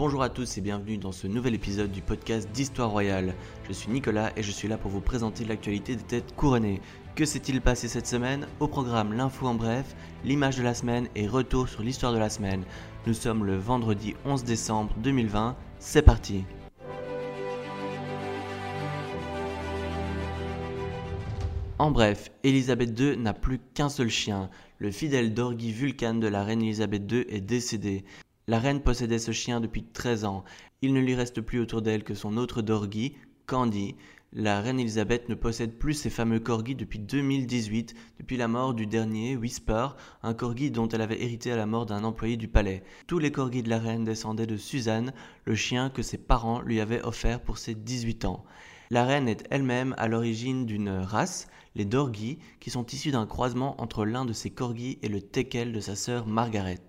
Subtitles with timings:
[0.00, 3.34] Bonjour à tous et bienvenue dans ce nouvel épisode du podcast d'Histoire Royale.
[3.68, 6.80] Je suis Nicolas et je suis là pour vous présenter l'actualité des têtes couronnées.
[7.14, 8.46] Que s'est-il passé cette semaine?
[8.60, 9.94] Au programme l'info en bref,
[10.24, 12.64] l'image de la semaine et retour sur l'histoire de la semaine.
[13.06, 16.44] Nous sommes le vendredi 11 décembre 2020, c'est parti
[21.78, 24.48] En bref, Elisabeth II n'a plus qu'un seul chien.
[24.78, 28.02] Le fidèle Dorgi Vulcan de la reine Elisabeth II est décédé.
[28.46, 30.44] La reine possédait ce chien depuis 13 ans.
[30.82, 33.14] Il ne lui reste plus autour d'elle que son autre Dorgi,
[33.46, 33.96] Candy.
[34.32, 38.86] La reine Elisabeth ne possède plus ses fameux corgis depuis 2018, depuis la mort du
[38.86, 39.88] dernier, Whisper,
[40.22, 42.84] un corgi dont elle avait hérité à la mort d'un employé du palais.
[43.08, 45.12] Tous les corgis de la reine descendaient de Suzanne,
[45.44, 48.44] le chien que ses parents lui avaient offert pour ses 18 ans.
[48.90, 53.80] La reine est elle-même à l'origine d'une race, les Dorgis, qui sont issus d'un croisement
[53.80, 56.80] entre l'un de ses corgis et le teckel de sa sœur Margaret.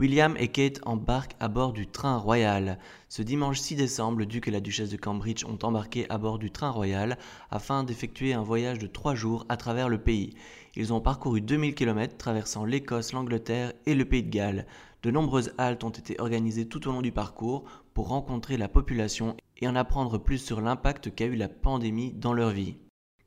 [0.00, 2.80] William et Kate embarquent à bord du train royal.
[3.08, 6.40] Ce dimanche 6 décembre, le duc et la duchesse de Cambridge ont embarqué à bord
[6.40, 7.16] du train royal
[7.52, 10.34] afin d'effectuer un voyage de trois jours à travers le pays.
[10.74, 14.66] Ils ont parcouru 2000 km traversant l'Écosse, l'Angleterre et le Pays de Galles.
[15.04, 19.36] De nombreuses haltes ont été organisées tout au long du parcours pour rencontrer la population
[19.58, 22.78] et en apprendre plus sur l'impact qu'a eu la pandémie dans leur vie.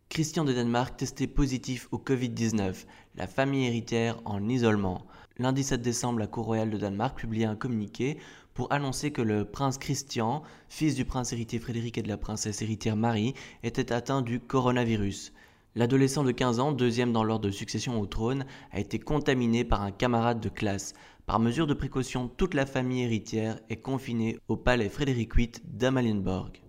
[0.09, 5.05] Christian de Danemark testé positif au Covid-19, la famille héritière en isolement.
[5.37, 8.17] Lundi 7 décembre, la Cour royale de Danemark publiait un communiqué
[8.53, 12.61] pour annoncer que le prince Christian, fils du prince héritier Frédéric et de la princesse
[12.61, 15.33] héritière Marie, était atteint du coronavirus.
[15.75, 19.83] L'adolescent de 15 ans, deuxième dans l'ordre de succession au trône, a été contaminé par
[19.83, 20.93] un camarade de classe.
[21.27, 26.66] Par mesure de précaution, toute la famille héritière est confinée au palais Frédéric VIII d'Amalienborg.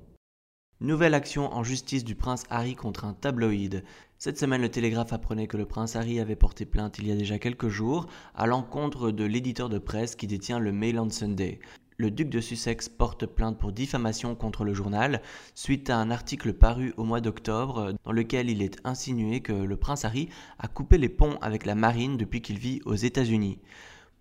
[0.81, 3.83] Nouvelle action en justice du prince Harry contre un tabloïd.
[4.17, 7.17] Cette semaine, le Télégraphe apprenait que le prince Harry avait porté plainte il y a
[7.17, 11.59] déjà quelques jours à l'encontre de l'éditeur de presse qui détient le Mail on Sunday.
[11.97, 15.21] Le duc de Sussex porte plainte pour diffamation contre le journal
[15.57, 19.77] suite à un article paru au mois d'octobre dans lequel il est insinué que le
[19.77, 20.29] prince Harry
[20.61, 23.59] a coupé les ponts avec la marine depuis qu'il vit aux États-Unis.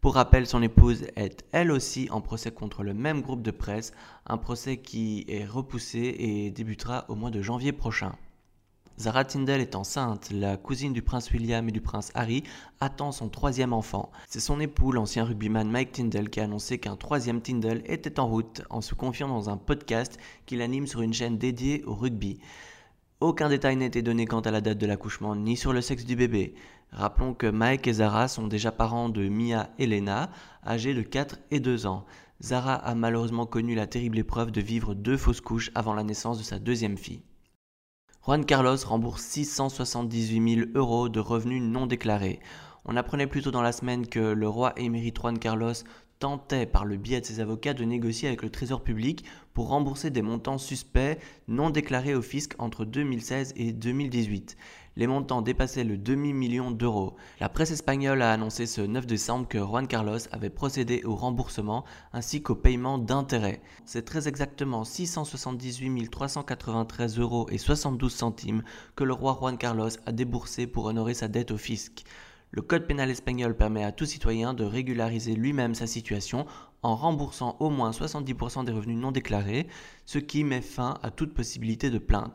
[0.01, 3.93] Pour rappel, son épouse est elle aussi en procès contre le même groupe de presse,
[4.27, 8.13] un procès qui est repoussé et débutera au mois de janvier prochain.
[8.99, 12.43] Zara Tyndall est enceinte, la cousine du prince William et du prince Harry
[12.79, 14.11] attend son troisième enfant.
[14.27, 18.27] C'est son époux, l'ancien rugbyman Mike Tyndall, qui a annoncé qu'un troisième Tyndall était en
[18.27, 22.39] route en se confiant dans un podcast qu'il anime sur une chaîne dédiée au rugby.
[23.19, 26.05] Aucun détail n'a été donné quant à la date de l'accouchement ni sur le sexe
[26.05, 26.55] du bébé.
[26.91, 30.29] Rappelons que Mike et Zara sont déjà parents de Mia et Lena,
[30.65, 32.05] âgés de 4 et 2 ans.
[32.41, 36.37] Zara a malheureusement connu la terrible épreuve de vivre deux fausses couches avant la naissance
[36.37, 37.23] de sa deuxième fille.
[38.25, 42.39] Juan Carlos rembourse 678 000 euros de revenus non déclarés.
[42.85, 45.73] On apprenait plus tôt dans la semaine que le roi émérite Juan Carlos
[46.19, 49.23] tentait par le biais de ses avocats de négocier avec le Trésor public
[49.53, 51.17] pour rembourser des montants suspects
[51.47, 54.57] non déclarés au fisc entre 2016 et 2018.
[54.97, 57.15] Les montants dépassaient le demi-million d'euros.
[57.39, 61.85] La presse espagnole a annoncé ce 9 décembre que Juan Carlos avait procédé au remboursement
[62.13, 63.61] ainsi qu'au paiement d'intérêts.
[63.85, 68.63] C'est très exactement 678 393 euros et 72 centimes
[68.95, 72.03] que le roi Juan Carlos a déboursé pour honorer sa dette au fisc.
[72.51, 76.45] Le code pénal espagnol permet à tout citoyen de régulariser lui-même sa situation
[76.81, 79.67] en remboursant au moins 70% des revenus non déclarés,
[80.05, 82.33] ce qui met fin à toute possibilité de plainte.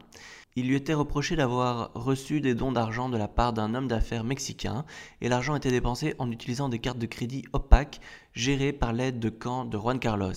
[0.55, 4.23] Il lui était reproché d'avoir reçu des dons d'argent de la part d'un homme d'affaires
[4.23, 4.85] mexicain,
[5.23, 8.01] et l'argent était dépensé en utilisant des cartes de crédit opaques
[8.35, 10.35] gérées par l'aide de camp de Juan Carlos.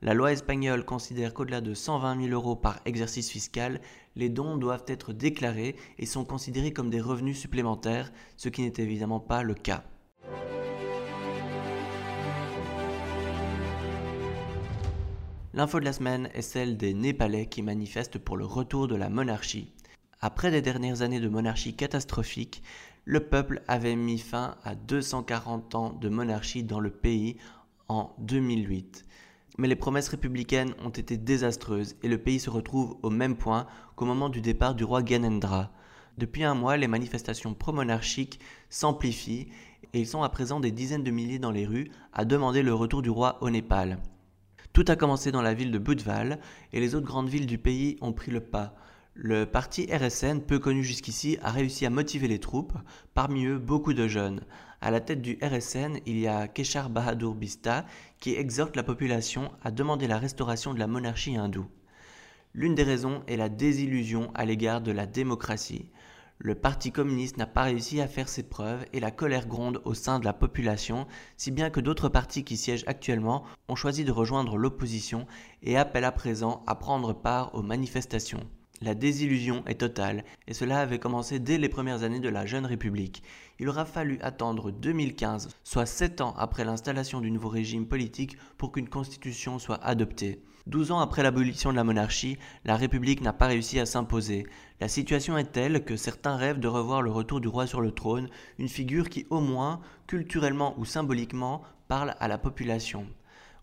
[0.00, 3.82] La loi espagnole considère qu'au-delà de 120 000 euros par exercice fiscal,
[4.16, 8.72] les dons doivent être déclarés et sont considérés comme des revenus supplémentaires, ce qui n'est
[8.78, 9.84] évidemment pas le cas.
[15.52, 19.08] L'info de la semaine est celle des Népalais qui manifestent pour le retour de la
[19.08, 19.72] monarchie.
[20.20, 22.62] Après des dernières années de monarchie catastrophique,
[23.04, 27.36] le peuple avait mis fin à 240 ans de monarchie dans le pays
[27.88, 29.04] en 2008
[29.60, 33.66] mais les promesses républicaines ont été désastreuses et le pays se retrouve au même point
[33.94, 35.70] qu'au moment du départ du roi Gyanendra.
[36.16, 38.40] Depuis un mois, les manifestations pro-monarchiques
[38.70, 39.48] s'amplifient
[39.92, 42.72] et ils sont à présent des dizaines de milliers dans les rues à demander le
[42.72, 43.98] retour du roi au Népal.
[44.72, 46.40] Tout a commencé dans la ville de Budval
[46.72, 48.74] et les autres grandes villes du pays ont pris le pas.
[49.12, 52.72] Le parti RSN, peu connu jusqu'ici, a réussi à motiver les troupes,
[53.12, 54.40] parmi eux beaucoup de jeunes.
[54.82, 57.84] À la tête du RSN, il y a Keshar Bahadur Bista
[58.18, 61.68] qui exhorte la population à demander la restauration de la monarchie hindoue.
[62.54, 65.90] L'une des raisons est la désillusion à l'égard de la démocratie.
[66.38, 69.92] Le Parti communiste n'a pas réussi à faire ses preuves et la colère gronde au
[69.92, 71.06] sein de la population,
[71.36, 75.26] si bien que d'autres partis qui siègent actuellement ont choisi de rejoindre l'opposition
[75.62, 78.48] et appellent à présent à prendre part aux manifestations.
[78.82, 82.64] La désillusion est totale, et cela avait commencé dès les premières années de la jeune
[82.64, 83.22] République.
[83.58, 88.72] Il aura fallu attendre 2015, soit 7 ans après l'installation du nouveau régime politique, pour
[88.72, 90.42] qu'une constitution soit adoptée.
[90.66, 94.46] 12 ans après l'abolition de la monarchie, la République n'a pas réussi à s'imposer.
[94.80, 97.92] La situation est telle que certains rêvent de revoir le retour du roi sur le
[97.92, 103.06] trône, une figure qui au moins, culturellement ou symboliquement, parle à la population.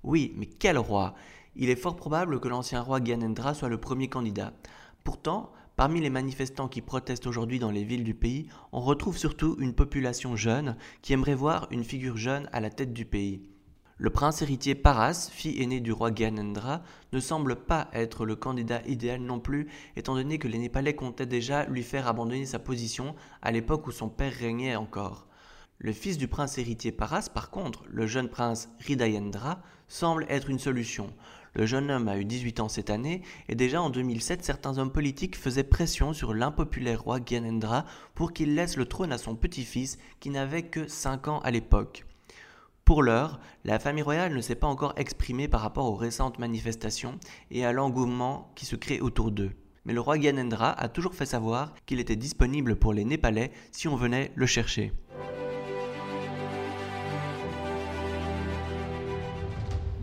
[0.04, 1.16] Oui, mais quel roi?
[1.56, 4.54] Il est fort probable que l'ancien roi Gyanendra soit le premier candidat.
[5.08, 9.56] Pourtant, parmi les manifestants qui protestent aujourd'hui dans les villes du pays, on retrouve surtout
[9.58, 13.50] une population jeune qui aimerait voir une figure jeune à la tête du pays.
[13.98, 16.82] Le prince héritier Paras, fille aînée du roi Gyanendra,
[17.14, 21.26] ne semble pas être le candidat idéal non plus, étant donné que les Népalais comptaient
[21.26, 25.26] déjà lui faire abandonner sa position à l'époque où son père régnait encore.
[25.80, 30.60] Le fils du prince héritier Paras, par contre, le jeune prince Hridayendra, semble être une
[30.60, 31.14] solution.
[31.58, 34.92] Le jeune homme a eu 18 ans cette année et déjà en 2007, certains hommes
[34.92, 37.84] politiques faisaient pression sur l'impopulaire roi Gyanendra
[38.14, 42.06] pour qu'il laisse le trône à son petit-fils qui n'avait que 5 ans à l'époque.
[42.86, 47.18] Pour l'heure, la famille royale ne s'est pas encore exprimée par rapport aux récentes manifestations
[47.50, 49.52] et à l'engouement qui se crée autour d'eux.
[49.86, 53.88] Mais le roi Gyanendra a toujours fait savoir qu'il était disponible pour les Népalais si
[53.88, 54.94] on venait le chercher.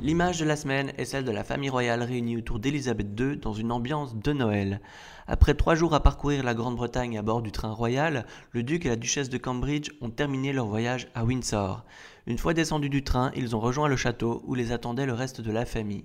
[0.05, 3.55] L'image de la semaine est celle de la famille royale réunie autour d'Élisabeth II dans
[3.55, 4.83] une ambiance de Noël.
[5.27, 8.91] Après trois jours à parcourir la Grande-Bretagne à bord du train royal, le duc et
[8.91, 11.87] la duchesse de Cambridge ont terminé leur voyage à Windsor.
[12.27, 15.41] Une fois descendus du train, ils ont rejoint le château où les attendait le reste
[15.41, 16.05] de la famille.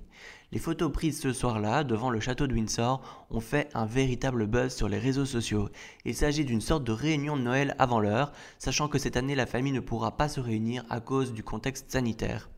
[0.54, 4.74] Les photos prises ce soir-là devant le château de Windsor ont fait un véritable buzz
[4.74, 5.68] sur les réseaux sociaux.
[6.06, 9.46] Il s'agit d'une sorte de réunion de Noël avant l'heure, sachant que cette année la
[9.46, 12.50] famille ne pourra pas se réunir à cause du contexte sanitaire.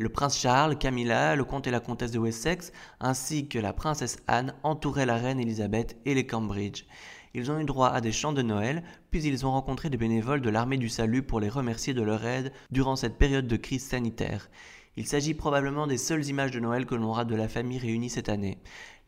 [0.00, 4.18] Le prince Charles, Camilla, le comte et la comtesse de Wessex, ainsi que la princesse
[4.28, 6.84] Anne entouraient la reine Elisabeth et les Cambridge.
[7.34, 10.40] Ils ont eu droit à des chants de Noël, puis ils ont rencontré des bénévoles
[10.40, 13.84] de l'armée du salut pour les remercier de leur aide durant cette période de crise
[13.84, 14.48] sanitaire.
[14.96, 18.08] Il s'agit probablement des seules images de Noël que l'on aura de la famille réunie
[18.08, 18.58] cette année.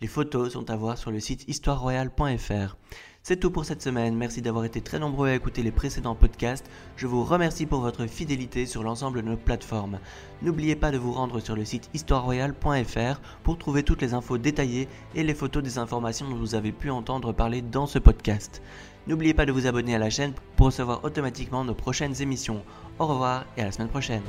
[0.00, 2.76] Les photos sont à voir sur le site histoireroyale.fr.
[3.22, 6.64] C'est tout pour cette semaine, merci d'avoir été très nombreux à écouter les précédents podcasts.
[6.96, 9.99] Je vous remercie pour votre fidélité sur l'ensemble de nos plateformes.
[10.40, 14.88] N'oubliez pas de vous rendre sur le site histoireroyale.fr pour trouver toutes les infos détaillées
[15.14, 18.62] et les photos des informations dont vous avez pu entendre parler dans ce podcast.
[19.06, 22.64] N'oubliez pas de vous abonner à la chaîne pour recevoir automatiquement nos prochaines émissions.
[22.99, 24.23] Au revoir et à la semaine prochaine.